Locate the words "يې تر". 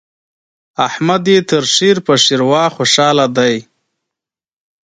1.31-1.63